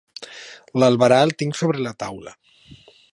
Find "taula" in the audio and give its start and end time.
2.05-2.37